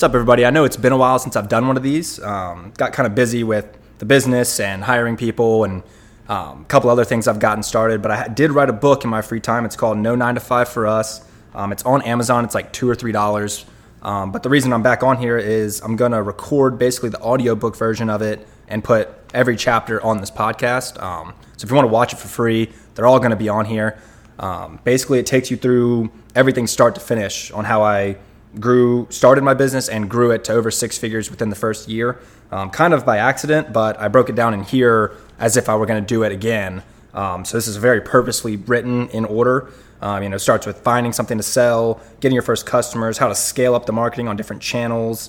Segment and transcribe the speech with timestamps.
[0.00, 0.46] What's up, everybody?
[0.46, 2.18] I know it's been a while since I've done one of these.
[2.22, 3.66] Um, got kind of busy with
[3.98, 5.82] the business and hiring people and
[6.26, 9.10] um, a couple other things I've gotten started, but I did write a book in
[9.10, 9.66] my free time.
[9.66, 11.22] It's called No 9 to 5 for Us.
[11.54, 13.66] Um, it's on Amazon, it's like two or three dollars.
[14.00, 17.20] Um, but the reason I'm back on here is I'm going to record basically the
[17.20, 20.98] audiobook version of it and put every chapter on this podcast.
[21.02, 23.50] Um, so if you want to watch it for free, they're all going to be
[23.50, 24.00] on here.
[24.38, 28.16] Um, basically, it takes you through everything start to finish on how I
[28.58, 32.18] grew, started my business and grew it to over six figures within the first year,
[32.50, 35.76] um, kind of by accident, but I broke it down in here as if I
[35.76, 36.82] were going to do it again.
[37.14, 39.70] Um, so this is very purposely written in order.
[40.02, 43.34] Um, you know, starts with finding something to sell, getting your first customers, how to
[43.34, 45.28] scale up the marketing on different channels,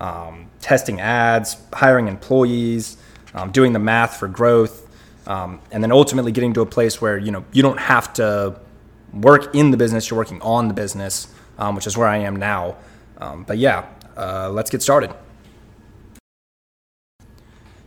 [0.00, 2.96] um, testing ads, hiring employees,
[3.34, 4.88] um, doing the math for growth,
[5.26, 8.60] um, and then ultimately getting to a place where you know you don't have to
[9.12, 11.26] work in the business; you're working on the business
[11.58, 12.76] um, which is where I am now.
[13.18, 15.14] Um, but yeah, uh, let's get started.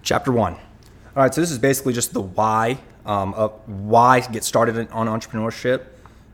[0.01, 0.53] Chapter one.
[0.53, 5.07] All right, so this is basically just the why um, of why get started on
[5.07, 5.85] entrepreneurship.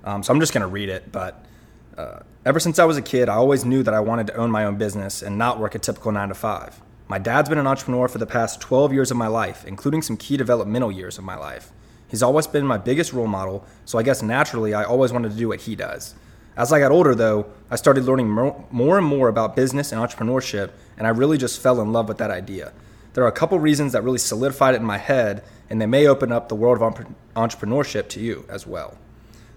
[0.04, 1.46] Um, so I'm just going to read it, but
[1.98, 4.50] uh, ever since I was a kid, I always knew that I wanted to own
[4.50, 6.82] my own business and not work a typical nine to five.
[7.08, 10.18] My dad's been an entrepreneur for the past 12 years of my life, including some
[10.18, 11.72] key developmental years of my life.
[12.08, 15.38] He's always been my biggest role model, so I guess naturally I always wanted to
[15.38, 16.16] do what he does.
[16.58, 20.72] As I got older, though, I started learning more and more about business and entrepreneurship,
[20.98, 22.74] and I really just fell in love with that idea.
[23.14, 26.08] There are a couple reasons that really solidified it in my head, and they may
[26.08, 28.98] open up the world of entrepreneurship to you as well.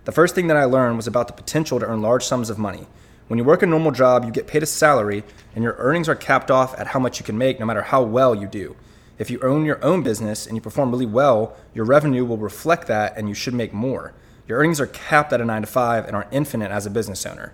[0.05, 2.59] The first thing that I learned was about the potential to earn large sums of
[2.59, 2.87] money.
[3.27, 6.15] When you work a normal job, you get paid a salary, and your earnings are
[6.15, 8.77] capped off at how much you can make no matter how well you do.
[9.19, 12.87] If you own your own business and you perform really well, your revenue will reflect
[12.87, 14.13] that and you should make more.
[14.47, 17.25] Your earnings are capped at a nine to five and are infinite as a business
[17.25, 17.53] owner.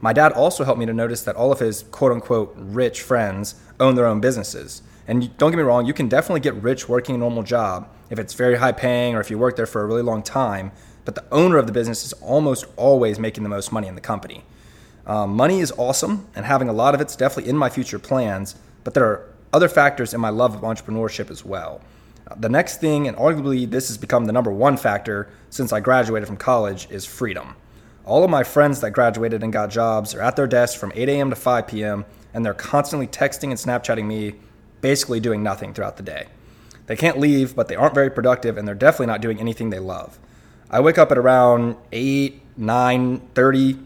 [0.00, 3.56] My dad also helped me to notice that all of his quote unquote rich friends
[3.80, 4.82] own their own businesses.
[5.08, 8.18] And don't get me wrong, you can definitely get rich working a normal job if
[8.18, 10.70] it's very high paying or if you work there for a really long time.
[11.04, 14.00] But the owner of the business is almost always making the most money in the
[14.00, 14.44] company.
[15.06, 18.56] Um, money is awesome, and having a lot of it's definitely in my future plans,
[18.84, 21.80] but there are other factors in my love of entrepreneurship as well.
[22.36, 26.26] The next thing, and arguably this has become the number one factor since I graduated
[26.26, 27.56] from college, is freedom.
[28.04, 31.08] All of my friends that graduated and got jobs are at their desks from 8
[31.08, 31.30] a.m.
[31.30, 34.34] to 5 p.m., and they're constantly texting and Snapchatting me,
[34.80, 36.26] basically doing nothing throughout the day.
[36.86, 39.78] They can't leave, but they aren't very productive, and they're definitely not doing anything they
[39.78, 40.18] love.
[40.70, 43.78] I wake up at around 8, 9, 30,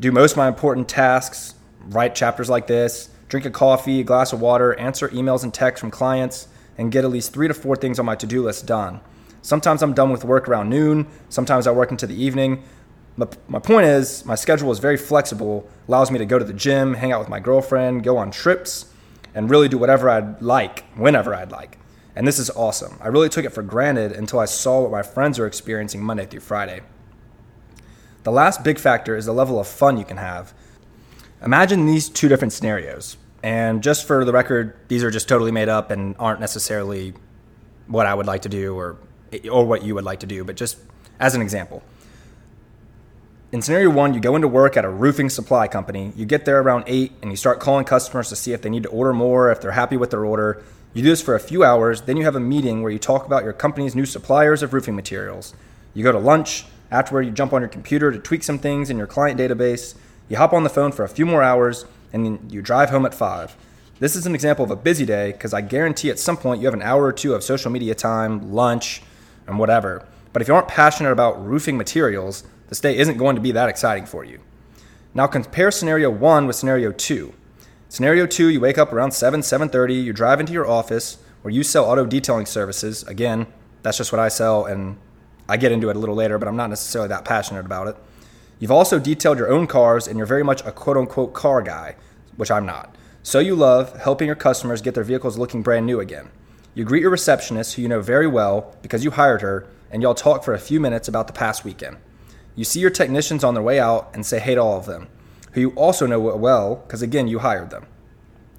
[0.00, 1.54] do most of my important tasks,
[1.88, 5.80] write chapters like this, drink a coffee, a glass of water, answer emails and texts
[5.80, 8.66] from clients, and get at least three to four things on my to do list
[8.66, 9.00] done.
[9.42, 12.64] Sometimes I'm done with work around noon, sometimes I work into the evening.
[13.16, 16.52] But my point is, my schedule is very flexible, allows me to go to the
[16.52, 18.86] gym, hang out with my girlfriend, go on trips,
[19.34, 21.78] and really do whatever I'd like, whenever I'd like.
[22.16, 22.98] And this is awesome.
[23.00, 26.26] I really took it for granted until I saw what my friends are experiencing Monday
[26.26, 26.80] through Friday.
[28.22, 30.54] The last big factor is the level of fun you can have.
[31.44, 33.16] Imagine these two different scenarios.
[33.44, 37.12] And just for the record, these are just totally made up and aren't necessarily
[37.86, 38.96] what I would like to do or
[39.52, 40.78] or what you would like to do, but just
[41.20, 41.82] as an example.
[43.52, 46.12] In scenario one, you go into work at a roofing supply company.
[46.16, 48.84] You get there around 8 and you start calling customers to see if they need
[48.84, 50.62] to order more, if they're happy with their order.
[50.94, 53.26] You do this for a few hours, then you have a meeting where you talk
[53.26, 55.52] about your company's new suppliers of roofing materials.
[55.92, 58.96] You go to lunch, afterward, you jump on your computer to tweak some things in
[58.96, 59.96] your client database.
[60.30, 63.04] You hop on the phone for a few more hours, and then you drive home
[63.04, 63.56] at 5.
[63.98, 66.66] This is an example of a busy day because I guarantee at some point you
[66.66, 69.02] have an hour or two of social media time, lunch,
[69.48, 70.06] and whatever.
[70.32, 73.68] But if you aren't passionate about roofing materials, this day isn't going to be that
[73.68, 74.38] exciting for you.
[75.12, 77.34] Now compare scenario 1 with scenario 2.
[77.88, 81.64] Scenario 2, you wake up around 7, 7:30, you drive into your office where you
[81.64, 83.02] sell auto detailing services.
[83.04, 83.46] Again,
[83.82, 84.98] that's just what I sell and
[85.48, 87.96] I get into it a little later, but I'm not necessarily that passionate about it.
[88.58, 91.96] You've also detailed your own cars and you're very much a quote unquote car guy,
[92.36, 92.96] which I'm not.
[93.22, 96.30] So you love helping your customers get their vehicles looking brand new again.
[96.74, 100.14] You greet your receptionist, who you know very well because you hired her, and y'all
[100.14, 101.96] talk for a few minutes about the past weekend.
[102.56, 105.08] You see your technicians on their way out and say hey to all of them,
[105.52, 107.86] who you also know well because again, you hired them.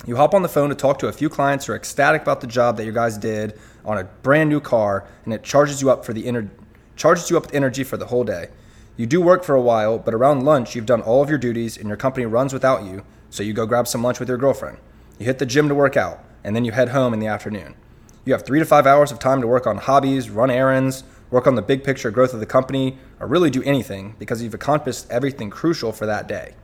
[0.06, 2.42] You hop on the phone to talk to a few clients who are ecstatic about
[2.42, 5.90] the job that your guys did on a brand new car, and it charges you
[5.90, 6.50] up for the ener-
[6.96, 8.50] charges you up with energy for the whole day.
[8.98, 11.76] You do work for a while, but around lunch, you've done all of your duties
[11.76, 13.04] and your company runs without you,
[13.36, 14.78] so you go grab some lunch with your girlfriend.
[15.20, 17.76] You hit the gym to work out, and then you head home in the afternoon.
[18.24, 21.46] You have three to five hours of time to work on hobbies, run errands, work
[21.46, 25.06] on the big picture growth of the company, or really do anything because you've accomplished
[25.10, 26.56] everything crucial for that day.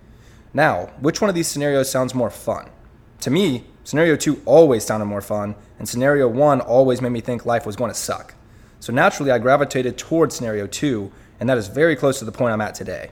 [0.54, 2.70] Now, which one of these scenarios sounds more fun?
[3.20, 7.46] To me, scenario two always sounded more fun, and scenario one always made me think
[7.46, 8.34] life was going to suck.
[8.80, 12.54] So naturally, I gravitated towards scenario two, and that is very close to the point
[12.54, 13.12] I'm at today.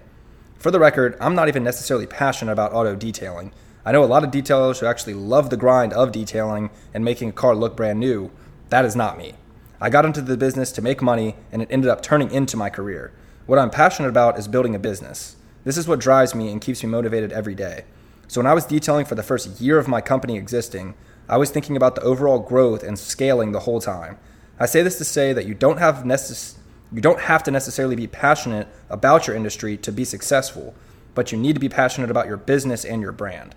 [0.59, 3.53] For the record, I'm not even necessarily passionate about auto detailing.
[3.85, 7.29] I know a lot of detailers who actually love the grind of detailing and making
[7.29, 8.29] a car look brand new.
[8.67, 9.35] That is not me.
[9.79, 12.69] I got into the business to make money, and it ended up turning into my
[12.69, 13.13] career.
[13.45, 15.37] What I'm passionate about is building a business.
[15.63, 17.85] This is what drives me and keeps me motivated every day.
[18.27, 20.93] So when I was detailing for the first year of my company existing,
[21.29, 24.17] I was thinking about the overall growth and scaling the whole time.
[24.59, 26.55] I say this to say that you don't have necess-
[26.91, 30.73] you don't have to necessarily be passionate about your industry to be successful,
[31.13, 33.55] but you need to be passionate about your business and your brand.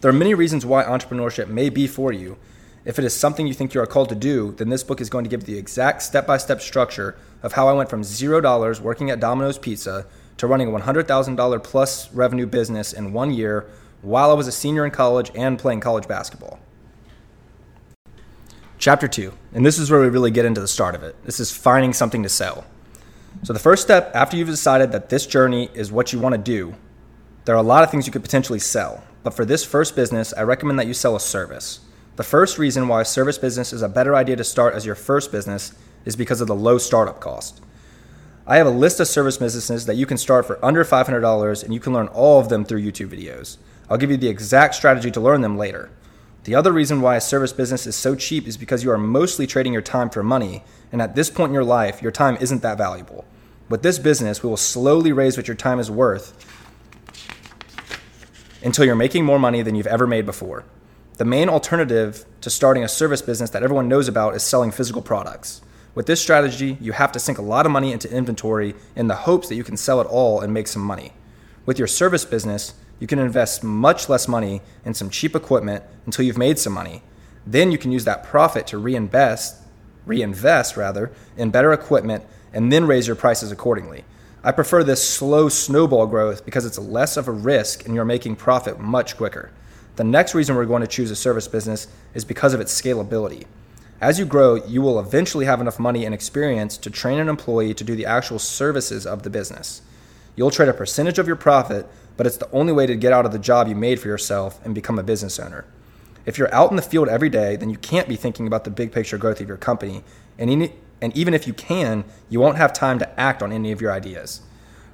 [0.00, 2.36] There are many reasons why entrepreneurship may be for you.
[2.84, 5.10] If it is something you think you are called to do, then this book is
[5.10, 8.80] going to give the exact step by step structure of how I went from $0
[8.80, 13.66] working at Domino's Pizza to running a $100,000 plus revenue business in one year
[14.02, 16.60] while I was a senior in college and playing college basketball.
[18.78, 21.16] Chapter 2, and this is where we really get into the start of it.
[21.24, 22.66] This is finding something to sell.
[23.42, 26.40] So, the first step after you've decided that this journey is what you want to
[26.40, 26.74] do,
[27.46, 29.02] there are a lot of things you could potentially sell.
[29.22, 31.80] But for this first business, I recommend that you sell a service.
[32.16, 34.94] The first reason why a service business is a better idea to start as your
[34.94, 35.72] first business
[36.04, 37.60] is because of the low startup cost.
[38.46, 41.74] I have a list of service businesses that you can start for under $500 and
[41.74, 43.56] you can learn all of them through YouTube videos.
[43.90, 45.90] I'll give you the exact strategy to learn them later.
[46.46, 49.48] The other reason why a service business is so cheap is because you are mostly
[49.48, 50.62] trading your time for money,
[50.92, 53.24] and at this point in your life, your time isn't that valuable.
[53.68, 56.46] With this business, we will slowly raise what your time is worth
[58.62, 60.62] until you're making more money than you've ever made before.
[61.14, 65.02] The main alternative to starting a service business that everyone knows about is selling physical
[65.02, 65.62] products.
[65.96, 69.16] With this strategy, you have to sink a lot of money into inventory in the
[69.16, 71.12] hopes that you can sell it all and make some money.
[71.64, 76.24] With your service business, you can invest much less money in some cheap equipment until
[76.24, 77.02] you've made some money.
[77.46, 79.56] Then you can use that profit to reinvest,
[80.04, 84.04] reinvest rather, in better equipment and then raise your prices accordingly.
[84.42, 88.36] I prefer this slow snowball growth because it's less of a risk and you're making
[88.36, 89.50] profit much quicker.
[89.96, 93.46] The next reason we're going to choose a service business is because of its scalability.
[94.00, 97.72] As you grow, you will eventually have enough money and experience to train an employee
[97.74, 99.80] to do the actual services of the business.
[100.36, 101.86] You'll trade a percentage of your profit,
[102.16, 104.64] but it's the only way to get out of the job you made for yourself
[104.64, 105.64] and become a business owner.
[106.24, 108.70] If you're out in the field every day, then you can't be thinking about the
[108.70, 110.02] big picture growth of your company.
[110.38, 113.70] And, in, and even if you can, you won't have time to act on any
[113.70, 114.40] of your ideas.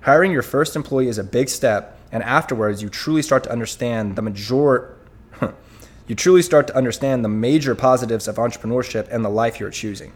[0.03, 4.17] Hiring your first employee is a big step, and afterwards, you truly start to understand
[4.17, 4.97] the major,
[6.07, 10.13] you truly start to understand the major positives of entrepreneurship and the life you're choosing.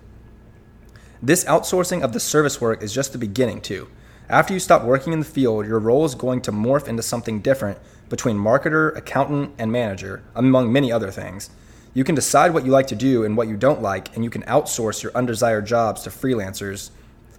[1.22, 3.88] This outsourcing of the service work is just the beginning, too.
[4.28, 7.40] After you stop working in the field, your role is going to morph into something
[7.40, 7.78] different
[8.08, 11.48] between marketer, accountant, and manager, among many other things.
[11.94, 14.30] You can decide what you like to do and what you don't like, and you
[14.30, 16.90] can outsource your undesired jobs to freelancers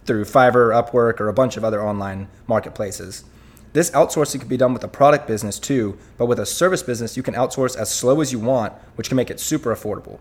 [0.06, 3.26] through Fiverr, Upwork, or a bunch of other online marketplaces.
[3.74, 7.18] This outsourcing can be done with a product business too, but with a service business,
[7.18, 10.20] you can outsource as slow as you want, which can make it super affordable.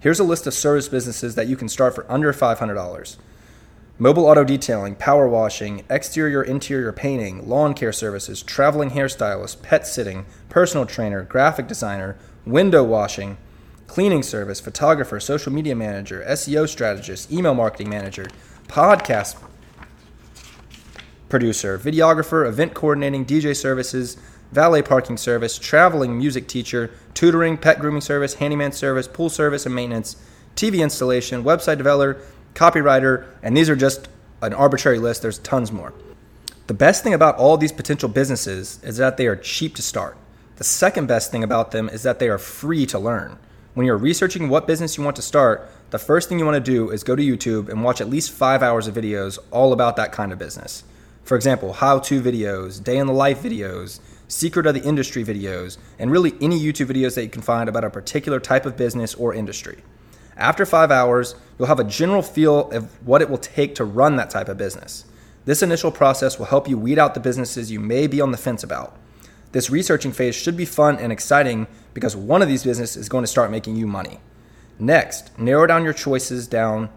[0.00, 3.16] Here's a list of service businesses that you can start for under $500
[3.98, 10.24] mobile auto detailing, power washing, exterior interior painting, lawn care services, traveling hairstylist, pet sitting,
[10.48, 12.16] personal trainer, graphic designer,
[12.46, 13.36] window washing,
[13.88, 18.28] cleaning service, photographer, social media manager, SEO strategist, email marketing manager,
[18.68, 19.36] podcast
[21.28, 24.16] producer, videographer, event coordinating, DJ services,
[24.52, 29.74] valet parking service, traveling music teacher, tutoring, pet grooming service, handyman service, pool service and
[29.74, 30.16] maintenance,
[30.54, 32.20] TV installation, website developer,
[32.54, 34.08] copywriter, and these are just
[34.42, 35.22] an arbitrary list.
[35.22, 35.92] There's tons more.
[36.66, 40.16] The best thing about all these potential businesses is that they are cheap to start.
[40.56, 43.38] The second best thing about them is that they are free to learn.
[43.74, 46.72] When you're researching what business you want to start, the first thing you want to
[46.72, 49.96] do is go to YouTube and watch at least five hours of videos all about
[49.96, 50.84] that kind of business.
[51.22, 55.78] For example, how to videos, day in the life videos, secret of the industry videos,
[55.98, 59.14] and really any YouTube videos that you can find about a particular type of business
[59.14, 59.78] or industry.
[60.38, 64.14] After five hours, you'll have a general feel of what it will take to run
[64.16, 65.04] that type of business.
[65.44, 68.38] This initial process will help you weed out the businesses you may be on the
[68.38, 68.96] fence about.
[69.50, 73.24] This researching phase should be fun and exciting because one of these businesses is going
[73.24, 74.20] to start making you money.
[74.78, 76.90] Next, narrow down your choices down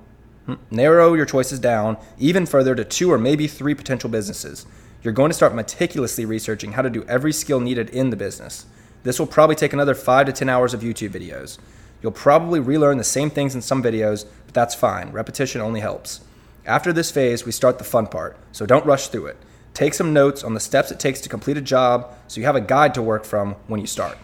[0.45, 4.67] hmm, Narrow your choices down even further to two or maybe three potential businesses.
[5.01, 8.67] You're going to start meticulously researching how to do every skill needed in the business.
[9.01, 11.57] This will probably take another 5 to 10 hours of YouTube videos.
[12.01, 15.12] You'll probably relearn the same things in some videos, but that's fine.
[15.12, 16.22] Repetition only helps.
[16.65, 19.38] After this phase, we start the fun part, so don't rush through it.
[19.74, 22.55] Take some notes on the steps it takes to complete a job so you have
[22.55, 24.17] a guide to work from when you start.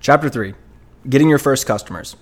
[0.00, 0.54] Chapter 3
[1.08, 2.16] Getting Your First Customers.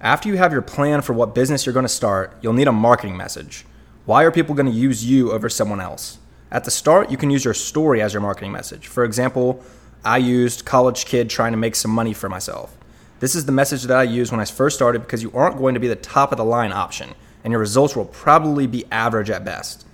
[0.00, 2.72] After you have your plan for what business you're going to start, you'll need a
[2.72, 3.66] marketing message.
[4.04, 6.18] Why are people going to use you over someone else?
[6.50, 8.86] At the start, you can use your story as your marketing message.
[8.86, 9.62] For example,
[10.04, 12.76] I used college kid trying to make some money for myself.
[13.20, 15.74] This is the message that I used when I first started because you aren't going
[15.74, 19.28] to be the top of the line option, and your results will probably be average
[19.28, 19.84] at best.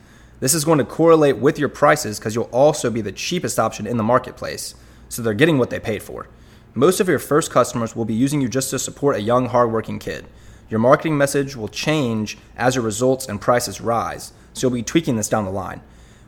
[0.41, 3.87] This is going to correlate with your prices because you'll also be the cheapest option
[3.87, 4.75] in the marketplace,
[5.09, 6.29] so they're getting what they paid for.
[6.75, 9.99] Most of your first customers will be using you just to support a young, hardworking
[9.99, 10.27] kid.
[10.69, 15.17] Your marketing message will change as your results and prices rise, so you'll be tweaking
[15.17, 15.81] this down the line.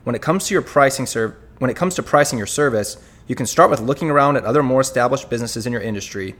[0.03, 3.35] When it comes to your pricing serv- when it comes to pricing your service, you
[3.35, 6.35] can start with looking around at other more established businesses in your industry.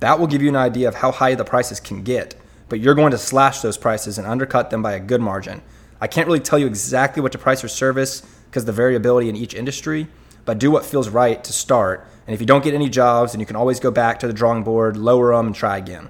[0.00, 2.36] That will give you an idea of how high the prices can get,
[2.68, 5.62] but you're going to slash those prices and undercut them by a good margin.
[6.00, 9.34] I can't really tell you exactly what to price your service because the variability in
[9.34, 10.06] each industry,
[10.44, 12.06] but do what feels right to start.
[12.26, 14.32] And if you don't get any jobs, then you can always go back to the
[14.32, 16.08] drawing board, lower them, and try again.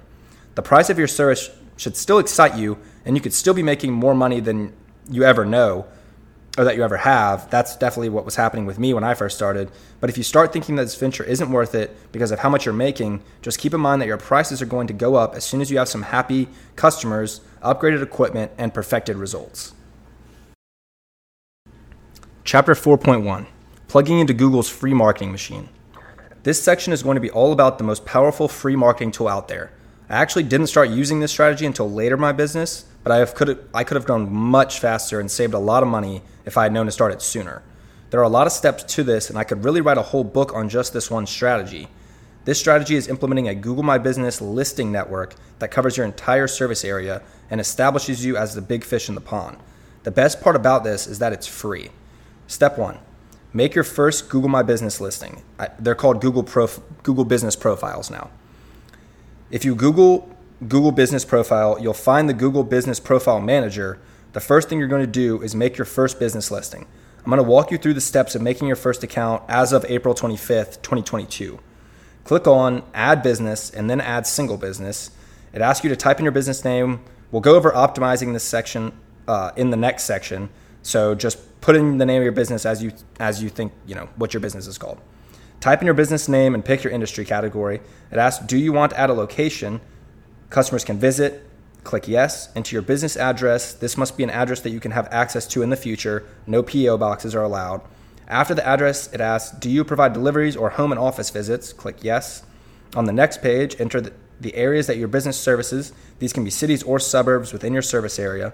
[0.53, 3.93] The price of your service should still excite you, and you could still be making
[3.93, 4.73] more money than
[5.09, 5.87] you ever know
[6.59, 7.49] or that you ever have.
[7.49, 9.71] That's definitely what was happening with me when I first started.
[10.01, 12.65] But if you start thinking that this venture isn't worth it because of how much
[12.65, 15.45] you're making, just keep in mind that your prices are going to go up as
[15.45, 19.73] soon as you have some happy customers, upgraded equipment, and perfected results.
[22.43, 23.47] Chapter 4.1
[23.87, 25.69] Plugging into Google's free marketing machine.
[26.43, 29.47] This section is going to be all about the most powerful free marketing tool out
[29.47, 29.71] there.
[30.09, 33.67] I actually didn't start using this strategy until later in my business, but I could
[33.73, 36.73] I could have gone much faster and saved a lot of money if I had
[36.73, 37.63] known to start it sooner.
[38.09, 40.23] There are a lot of steps to this, and I could really write a whole
[40.23, 41.87] book on just this one strategy.
[42.45, 46.83] This strategy is implementing a Google My Business listing network that covers your entire service
[46.83, 49.57] area and establishes you as the big fish in the pond.
[50.03, 51.89] The best part about this is that it's free.
[52.47, 52.97] Step one
[53.53, 55.41] make your first Google My Business listing.
[55.79, 58.29] They're called Google, Prof- Google Business Profiles now.
[59.51, 60.35] If you Google
[60.67, 63.97] Google Business Profile, you'll find the Google Business Profile Manager.
[64.33, 66.85] The first thing you're going to do is make your first business listing.
[67.19, 69.85] I'm going to walk you through the steps of making your first account as of
[69.87, 71.59] April 25th, 2022.
[72.25, 75.11] Click on Add Business and then Add Single Business.
[75.53, 76.99] It asks you to type in your business name.
[77.31, 78.91] We'll go over optimizing this section
[79.29, 80.49] uh, in the next section.
[80.81, 83.95] So just put in the name of your business as you as you think you
[83.95, 84.99] know what your business is called.
[85.59, 87.81] Type in your business name and pick your industry category.
[88.11, 89.81] It asks, Do you want to add a location?
[90.49, 91.45] Customers can visit.
[91.83, 92.49] Click yes.
[92.55, 93.73] Enter your business address.
[93.73, 96.25] This must be an address that you can have access to in the future.
[96.47, 97.81] No PO boxes are allowed.
[98.27, 101.73] After the address, it asks, Do you provide deliveries or home and office visits?
[101.73, 102.43] Click yes.
[102.95, 105.93] On the next page, enter the, areas that your business services.
[106.19, 108.53] These can be cities or suburbs within your service area.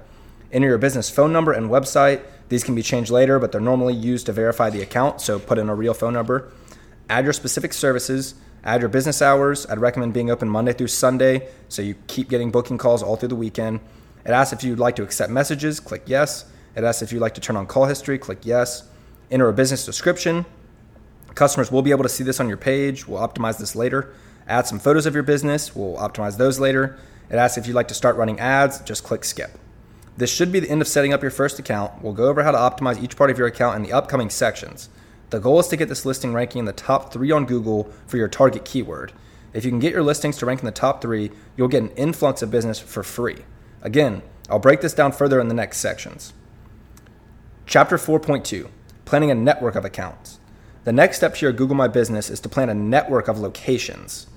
[0.51, 2.21] Enter your business phone number and website.
[2.49, 5.57] These can be changed later, but they're normally used to verify the account, so put
[5.57, 6.51] in a real phone number
[7.09, 9.65] add your specific services, add your business hours.
[9.67, 13.29] I'd recommend being open Monday through Sunday so you keep getting booking calls all through
[13.29, 13.79] the weekend.
[14.25, 16.45] It asks if you'd like to accept messages, click yes.
[16.75, 18.89] It asks if you'd like to turn on call history, click yes.
[19.31, 20.45] Enter a business description.
[21.35, 23.07] Customers will be able to see this on your page.
[23.07, 24.13] We'll optimize this later.
[24.47, 25.75] Add some photos of your business.
[25.75, 26.97] We'll optimize those later.
[27.29, 28.79] It asks if you'd like to start running ads.
[28.81, 29.57] Just click skip.
[30.17, 32.01] This should be the end of setting up your first account.
[32.01, 34.89] We'll go over how to optimize each part of your account in the upcoming sections.
[35.35, 38.15] The goal is to get this listing ranking in the top three on Google for
[38.15, 39.11] your target keyword.
[39.51, 41.89] If you can get your listings to rank in the top three, you'll get an
[41.97, 43.39] influx of business for free.
[43.81, 46.31] Again, I'll break this down further in the next sections.
[47.65, 48.69] Chapter 4.2
[49.03, 50.39] Planning a network of accounts.
[50.85, 54.27] The next step to your Google My Business is to plan a network of locations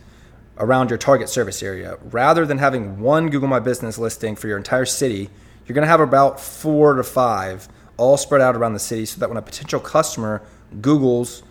[0.57, 1.97] around your target service area.
[2.03, 5.31] Rather than having one Google My Business listing for your entire city,
[5.65, 9.21] you're going to have about four to five all spread out around the city so
[9.21, 10.43] that when a potential customer
[10.81, 11.43] Google's,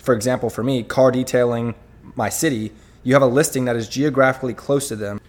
[0.00, 1.74] for example, for me, car detailing
[2.14, 5.20] my city, you have a listing that is geographically close to them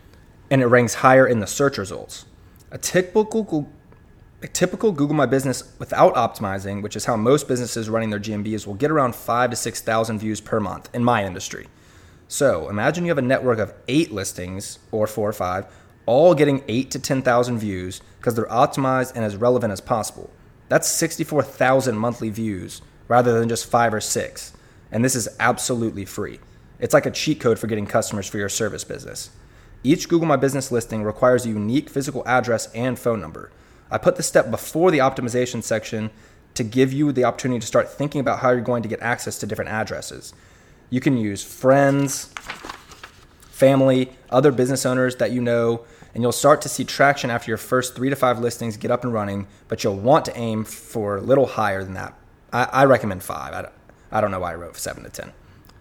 [0.50, 2.26] and it ranks higher in the search results.
[2.72, 3.70] A typical Google,
[4.42, 8.68] a typical Google My Business without optimizing, which is how most businesses running their GMBs
[8.68, 11.68] will get around five to 6,000 views per month in my industry.
[12.28, 15.66] So imagine you have a network of eight listings or four or five,
[16.06, 20.32] all getting eight to 10,000 views because they're optimized and as relevant as possible.
[20.70, 24.54] That's 64,000 monthly views rather than just five or six.
[24.92, 26.40] And this is absolutely free.
[26.80, 29.30] It's like a cheat code for getting customers for your service business.
[29.84, 33.52] Each Google My Business listing requires a unique physical address and phone number.
[33.92, 36.10] I put this step before the optimization section
[36.56, 39.38] to give you the opportunity to start thinking about how you're going to get access
[39.40, 40.34] to different addresses.
[40.90, 42.34] You can use friends,
[43.52, 47.58] family, other business owners that you know, and you'll start to see traction after your
[47.58, 51.18] first three to five listings get up and running, but you'll want to aim for
[51.18, 52.14] a little higher than that.
[52.52, 53.54] I, I recommend five.
[53.54, 53.74] I don't,
[54.12, 55.32] I don't know why I wrote seven to 10.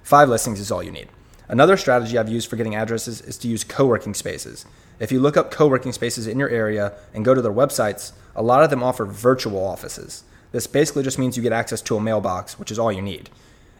[0.02, 1.08] Five listings is all you need.
[1.48, 4.64] Another strategy I've used for getting addresses is to use co working spaces.
[4.98, 8.12] If you look up co working spaces in your area and go to their websites,
[8.34, 10.24] a lot of them offer virtual offices.
[10.52, 13.28] This basically just means you get access to a mailbox, which is all you need.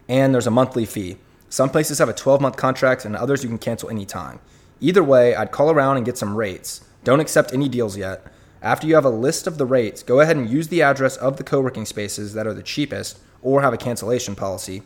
[0.07, 1.17] And there's a monthly fee.
[1.49, 4.39] Some places have a 12 month contract, and others you can cancel anytime.
[4.81, 6.83] Either way, I'd call around and get some rates.
[7.03, 8.25] Don't accept any deals yet.
[8.65, 11.37] After you have a list of the rates, go ahead and use the address of
[11.37, 14.81] the co working spaces that are the cheapest or have a cancellation policy.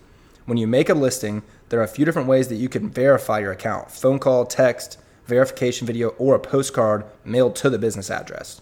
[0.46, 3.40] When you make a listing, there are a few different ways that you can verify
[3.40, 8.60] your account phone call, text, verification video, or a postcard mailed to the business address.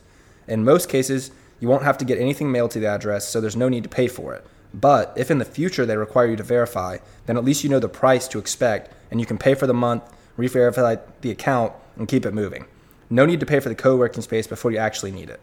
[0.47, 3.55] In most cases, you won't have to get anything mailed to the address, so there's
[3.55, 4.45] no need to pay for it.
[4.71, 7.79] But if in the future they require you to verify, then at least you know
[7.79, 10.03] the price to expect and you can pay for the month,
[10.35, 12.67] re verify the account, and keep it moving.
[13.09, 15.39] No need to pay for the co working space before you actually need it.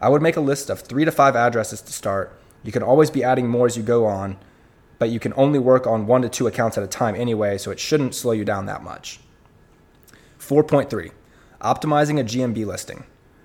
[0.00, 2.38] I would make a list of three to five addresses to start.
[2.62, 4.38] You can always be adding more as you go on,
[4.98, 7.70] but you can only work on one to two accounts at a time anyway, so
[7.70, 9.20] it shouldn't slow you down that much.
[10.38, 11.10] 4.3
[11.60, 13.04] Optimizing a GMB listing.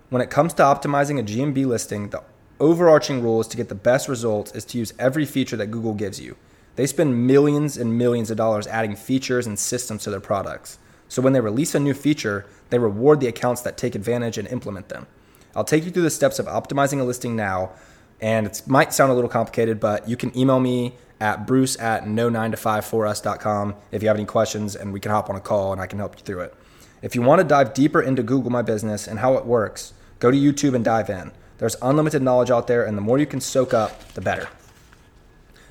[0.09, 2.23] When it comes to optimizing a GMB listing, the
[2.59, 5.93] overarching rule is to get the best results is to use every feature that Google
[5.93, 6.37] gives you.
[6.75, 10.77] They spend millions and millions of dollars adding features and systems to their products.
[11.07, 14.47] So when they release a new feature, they reward the accounts that take advantage and
[14.47, 15.07] implement them.
[15.55, 17.71] I'll take you through the steps of optimizing a listing now,
[18.19, 22.07] and it might sound a little complicated, but you can email me at bruce at
[22.07, 25.29] no 9 to 5 for us.com if you have any questions, and we can hop
[25.29, 26.53] on a call and I can help you through it.
[27.01, 30.31] If you want to dive deeper into Google My Business and how it works, go
[30.31, 31.31] to YouTube and dive in.
[31.57, 34.49] There's unlimited knowledge out there, and the more you can soak up, the better.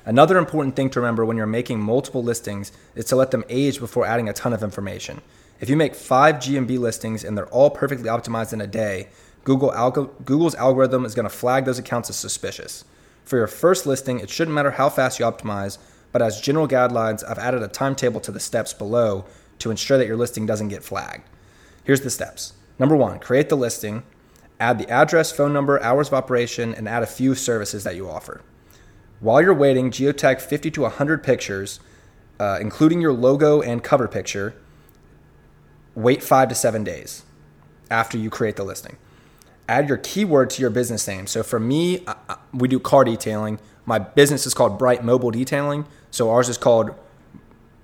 [0.05, 3.79] Another important thing to remember when you're making multiple listings is to let them age
[3.79, 5.19] before adding a ton of information.
[5.59, 9.07] If you make five GMB listings and they're all perfectly optimized in a day,
[9.45, 9.71] Google
[10.23, 12.85] Google's algorithm is going to flag those accounts as suspicious.
[13.23, 15.79] For your first listing, it shouldn't matter how fast you optimize,
[16.11, 19.25] but as general guidelines, I've added a timetable to the steps below
[19.59, 21.27] to ensure that your listing doesn't get flagged.
[21.83, 22.53] Here's the steps.
[22.77, 24.03] Number one, create the listing,
[24.59, 28.07] add the address, phone number, hours of operation, and add a few services that you
[28.07, 28.41] offer.
[29.25, 31.79] While you're waiting, geotag 50 to 100 pictures,
[32.39, 34.53] uh, including your logo and cover picture.
[35.95, 37.23] Wait five to seven days
[37.89, 38.97] after you create the listing.
[39.67, 41.25] Add your keyword to your business name.
[41.25, 42.05] So for me,
[42.53, 43.57] we do car detailing.
[43.87, 45.87] My business is called Bright Mobile Detailing.
[46.11, 46.93] So ours is called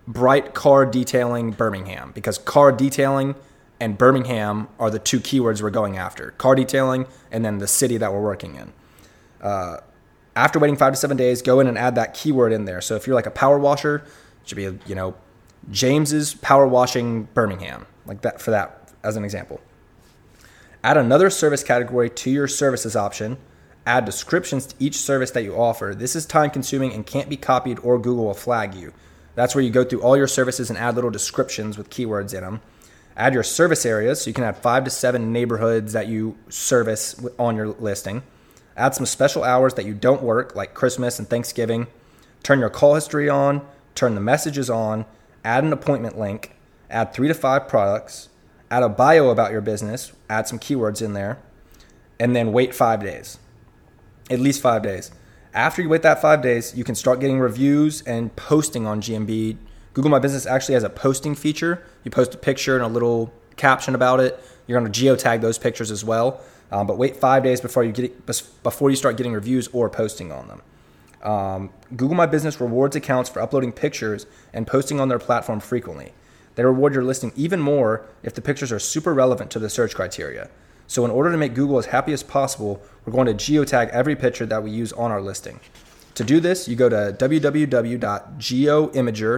[0.07, 3.33] bright car detailing Birmingham because car detailing
[3.79, 7.97] and Birmingham are the two keywords we're going after car detailing and then the city
[7.97, 8.73] that we're working in.
[9.41, 9.77] Uh,
[10.35, 12.81] after waiting five to seven days, go in and add that keyword in there.
[12.81, 14.03] So if you're like a power washer,
[14.41, 15.15] it should be, you know,
[15.69, 19.61] James's Power Washing Birmingham, like that for that as an example.
[20.83, 23.37] Add another service category to your services option.
[23.85, 25.93] Add descriptions to each service that you offer.
[25.95, 28.93] This is time consuming and can't be copied or Google will flag you.
[29.35, 32.41] That's where you go through all your services and add little descriptions with keywords in
[32.41, 32.61] them.
[33.15, 37.23] Add your service areas, so you can have five to seven neighborhoods that you service
[37.37, 38.23] on your listing.
[38.77, 41.87] Add some special hours that you don't work, like Christmas and Thanksgiving.
[42.43, 45.05] Turn your call history on, turn the messages on,
[45.43, 46.55] add an appointment link,
[46.89, 48.29] add three to five products,
[48.69, 51.39] add a bio about your business, add some keywords in there,
[52.19, 53.37] and then wait five days.
[54.29, 55.11] At least five days.
[55.53, 59.57] After you wait that five days, you can start getting reviews and posting on GMB.
[59.93, 61.83] Google My Business actually has a posting feature.
[62.05, 64.41] You post a picture and a little caption about it.
[64.65, 66.39] You're going to geotag those pictures as well.
[66.71, 68.25] Um, but wait five days before you get
[68.63, 70.61] before you start getting reviews or posting on them.
[71.21, 76.13] Um, Google My Business rewards accounts for uploading pictures and posting on their platform frequently.
[76.55, 79.93] They reward your listing even more if the pictures are super relevant to the search
[79.95, 80.49] criteria.
[80.87, 84.15] So, in order to make Google as happy as possible, we're going to geotag every
[84.15, 85.61] picture that we use on our listing.
[86.15, 88.03] To do this, you go to www.geoimgr,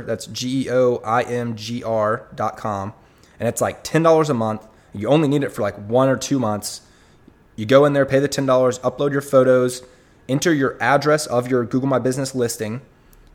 [0.07, 2.93] that's G E O I M G R.com,
[3.39, 4.67] and it's like $10 a month.
[4.93, 6.81] You only need it for like one or two months.
[7.55, 8.45] You go in there, pay the $10,
[8.79, 9.83] upload your photos,
[10.27, 12.81] enter your address of your Google My Business listing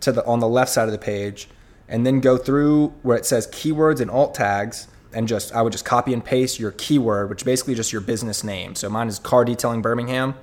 [0.01, 1.49] to the on the left side of the page,
[1.89, 5.73] and then go through where it says keywords and alt tags and just I would
[5.73, 8.75] just copy and paste your keyword, which basically just your business name.
[8.75, 10.35] So mine is car detailing Birmingham.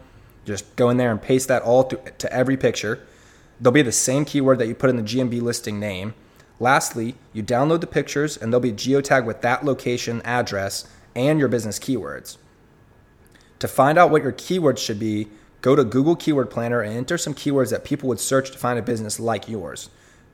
[0.46, 3.06] Just go in there and paste that all to, to every picture.
[3.60, 6.14] They'll be the same keyword that you put in the GMB listing name.
[6.60, 11.48] Lastly, you download the pictures and they'll be geotagged with that location, address, and your
[11.48, 12.38] business keywords.
[13.60, 15.28] To find out what your keywords should be,
[15.62, 18.78] go to Google Keyword Planner and enter some keywords that people would search to find
[18.78, 19.89] a business like yours.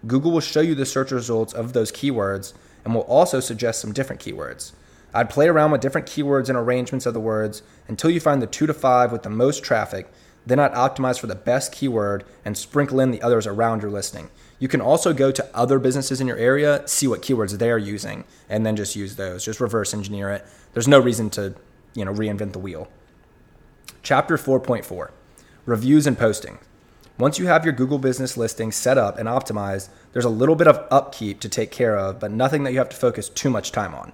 [0.08, 2.54] Google will show you the search results of those keywords
[2.84, 4.72] and will also suggest some different keywords.
[5.14, 8.48] I'd play around with different keywords and arrangements of the words until you find the
[8.48, 10.10] two to five with the most traffic.
[10.46, 14.32] Then I'd optimize for the best keyword and sprinkle in the others around your listing.
[14.58, 18.24] You can also go to other businesses in your area, see what keywords they're using,
[18.50, 19.46] and then just use those.
[19.46, 20.46] Just reverse engineer it.
[20.74, 21.54] There's no reason to,
[21.94, 22.88] you know, reinvent the wheel.
[24.04, 25.12] Chapter 4.4
[25.68, 26.58] Reviews and Posting.
[27.20, 30.68] Once you have your Google business listing set up and optimized, there's a little bit
[30.68, 33.72] of upkeep to take care of, but nothing that you have to focus too much
[33.72, 34.12] time on.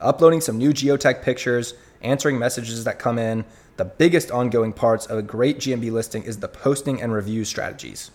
[0.00, 3.44] Uploading some new geotag pictures, answering messages that come in,
[3.76, 8.12] the biggest ongoing parts of a great GMB listing is the posting and review strategies.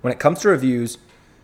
[0.00, 0.96] When it comes to reviews,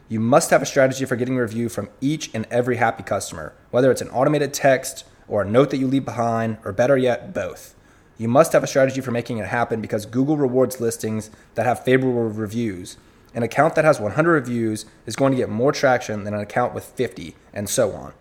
[0.08, 3.90] you must have a strategy for getting review from each and every happy customer, whether
[3.90, 7.74] it's an automated text or a note that you leave behind, or better yet, both.
[8.20, 11.82] You must have a strategy for making it happen because Google rewards listings that have
[11.82, 12.98] favorable reviews.
[13.32, 16.74] An account that has 100 reviews is going to get more traction than an account
[16.74, 18.12] with 50, and so on.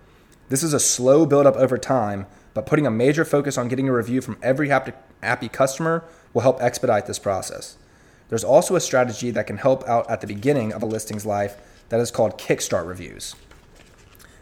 [0.47, 3.89] This is a slow build up over time, but putting a major focus on getting
[3.89, 7.75] a review from every happy customer will help expedite this process.
[8.29, 11.57] There's also a strategy that can help out at the beginning of a listing's life
[11.89, 13.35] that is called Kickstart reviews.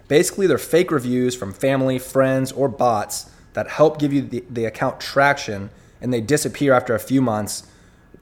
[0.08, 4.66] Basically, they're fake reviews from family, friends, or bots that help give you the, the
[4.66, 5.70] account traction
[6.02, 7.68] and they disappear after a few months.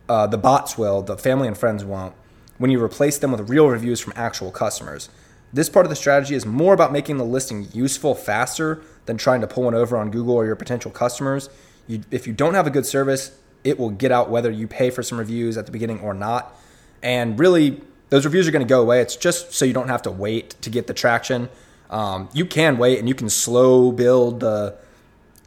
[0.07, 2.13] Uh, the bots will, the family and friends won't,
[2.57, 5.09] when you replace them with real reviews from actual customers.
[5.51, 9.41] This part of the strategy is more about making the listing useful faster than trying
[9.41, 11.49] to pull one over on Google or your potential customers.
[11.87, 14.89] You, if you don't have a good service, it will get out whether you pay
[14.89, 16.55] for some reviews at the beginning or not.
[17.01, 19.01] And really, those reviews are going to go away.
[19.01, 21.49] It's just so you don't have to wait to get the traction.
[21.89, 24.75] Um, you can wait and you can slow build the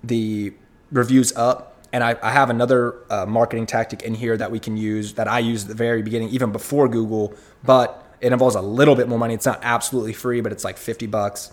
[0.02, 0.52] the
[0.90, 1.76] reviews up.
[1.92, 5.26] And I, I have another uh, marketing tactic in here that we can use that
[5.26, 7.34] I use at the very beginning, even before Google,
[7.64, 9.34] but it involves a little bit more money.
[9.34, 11.52] It's not absolutely free, but it's like 50 bucks.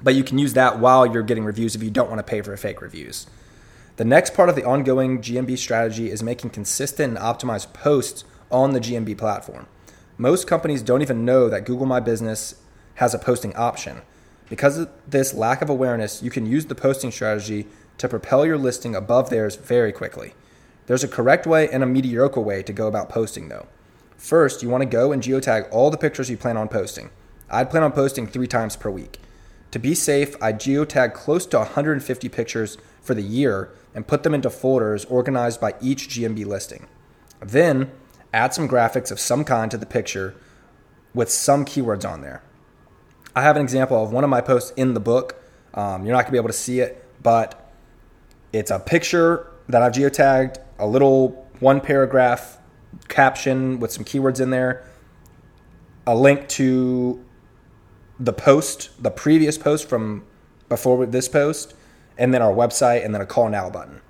[0.00, 2.40] But you can use that while you're getting reviews if you don't want to pay
[2.40, 3.26] for fake reviews.
[3.96, 8.72] The next part of the ongoing GMB strategy is making consistent and optimized posts on
[8.72, 9.66] the GMB platform.
[10.16, 12.54] Most companies don't even know that Google My Business
[12.94, 14.02] has a posting option.
[14.48, 17.66] Because of this lack of awareness, you can use the posting strategy
[17.98, 20.34] to propel your listing above theirs very quickly.
[20.86, 23.66] There's a correct way and a mediocre way to go about posting, though.
[24.16, 27.10] First, you want to go and geotag all the pictures you plan on posting.
[27.50, 29.20] I'd plan on posting three times per week.
[29.72, 34.34] To be safe, I geotag close to 150 pictures for the year and put them
[34.34, 36.86] into folders organized by each GMB listing.
[37.40, 37.90] Then,
[38.32, 40.34] add some graphics of some kind to the picture
[41.14, 42.42] with some keywords on there.
[43.34, 45.42] I have an example of one of my posts in the book.
[45.74, 47.72] Um, you're not gonna be able to see it, but
[48.52, 52.58] it's a picture that I've geotagged, a little one paragraph
[53.08, 54.84] caption with some keywords in there,
[56.06, 57.24] a link to
[58.18, 60.24] the post, the previous post from
[60.68, 61.74] before this post,
[62.16, 64.00] and then our website, and then a call now button.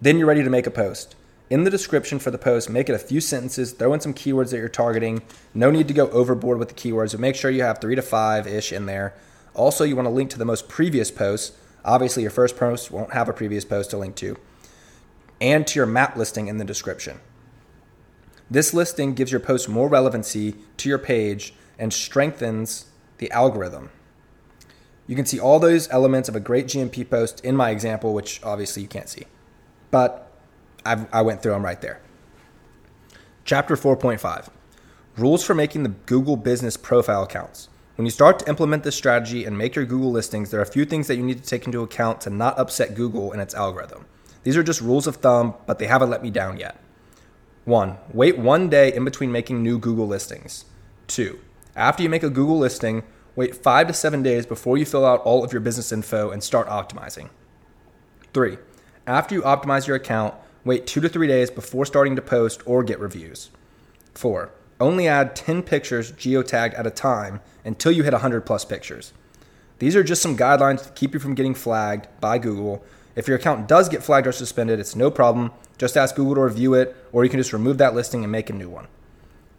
[0.00, 1.16] Then you're ready to make a post.
[1.50, 4.50] In the description for the post, make it a few sentences, throw in some keywords
[4.50, 5.22] that you're targeting.
[5.54, 8.02] No need to go overboard with the keywords, but make sure you have three to
[8.02, 9.14] five ish in there.
[9.54, 11.56] Also, you want to link to the most previous posts.
[11.84, 14.36] Obviously, your first post won't have a previous post to link to,
[15.40, 17.18] and to your map listing in the description.
[18.50, 22.86] This listing gives your post more relevancy to your page and strengthens
[23.18, 23.90] the algorithm.
[25.06, 28.42] You can see all those elements of a great GMB post in my example, which
[28.42, 29.24] obviously you can't see.
[29.90, 30.27] But
[30.84, 32.00] I've, i went through them right there.
[33.44, 34.48] Chapter 4.5
[35.16, 37.68] Rules for making the Google business profile accounts.
[37.96, 40.66] When you start to implement this strategy and make your Google listings, there are a
[40.66, 43.54] few things that you need to take into account to not upset Google and its
[43.54, 44.06] algorithm.
[44.44, 46.80] These are just rules of thumb, but they haven't let me down yet.
[47.64, 47.98] 1.
[48.12, 50.64] Wait one day in between making new Google listings.
[51.08, 51.40] 2.
[51.74, 53.02] After you make a Google listing,
[53.34, 56.42] wait 5 to 7 days before you fill out all of your business info and
[56.42, 57.30] start optimizing.
[58.32, 58.58] 3.
[59.06, 60.34] After you optimize your account,
[60.68, 63.48] Wait two to three days before starting to post or get reviews.
[64.12, 69.14] Four, only add 10 pictures geotagged at a time until you hit 100 plus pictures.
[69.78, 72.84] These are just some guidelines to keep you from getting flagged by Google.
[73.16, 75.52] If your account does get flagged or suspended, it's no problem.
[75.78, 78.50] Just ask Google to review it, or you can just remove that listing and make
[78.50, 78.88] a new one.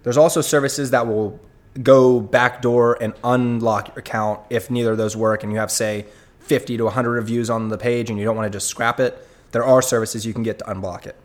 [0.04, 1.40] There's also services that will
[1.82, 6.06] go backdoor and unlock your account if neither of those work and you have, say,
[6.42, 9.26] 50 to 100 reviews on the page and you don't want to just scrap it
[9.52, 11.16] there are services you can get to unblock it.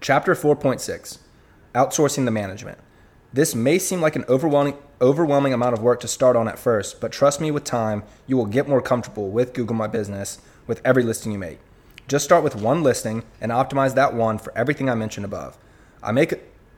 [0.00, 1.18] Chapter 4.6
[1.74, 2.78] Outsourcing the Management.
[3.32, 7.00] This may seem like an overwhelming, overwhelming amount of work to start on at first,
[7.00, 10.80] but trust me, with time, you will get more comfortable with Google My Business with
[10.84, 11.58] every listing you make.
[12.08, 15.58] Just start with one listing and optimize that one for everything I mentioned above.
[16.02, 16.34] I make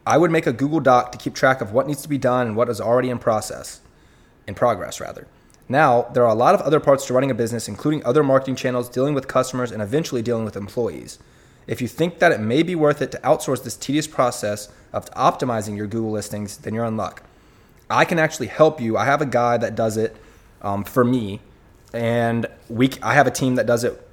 [0.07, 2.47] I would make a Google Doc to keep track of what needs to be done
[2.47, 3.81] and what is already in process,
[4.47, 5.27] in progress rather.
[5.69, 8.57] Now, there are a lot of other parts to running a business, including other marketing
[8.57, 11.19] channels, dealing with customers, and eventually dealing with employees.
[11.67, 15.11] If you think that it may be worth it to outsource this tedious process of
[15.11, 17.23] optimizing your Google listings, then you're in luck.
[17.91, 18.97] I can actually help you.
[18.97, 20.17] I have a guy that does it
[20.63, 21.41] um, for me,
[21.93, 24.09] and we I have a team that does it.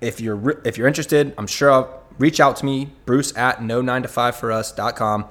[0.00, 3.80] If you're if you're interested, I'm sure I'll reach out to me, Bruce at no
[3.80, 5.26] 9 to 5 for us.com.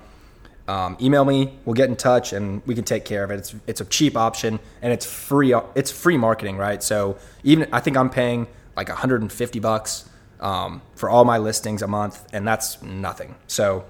[0.67, 1.57] Um, email me.
[1.65, 3.39] We'll get in touch and we can take care of it.
[3.39, 5.53] It's it's a cheap option and it's free.
[5.75, 6.81] It's free marketing, right?
[6.81, 11.87] So even I think I'm paying like 150 bucks um, for all my listings a
[11.87, 13.35] month, and that's nothing.
[13.47, 13.85] So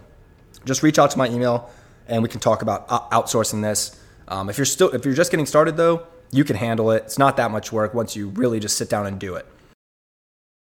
[0.65, 1.69] just reach out to my email
[2.07, 3.99] and we can talk about outsourcing this.
[4.27, 7.03] Um, if you're still if you're just getting started though, you can handle it.
[7.05, 9.45] It's not that much work once you really just sit down and do it.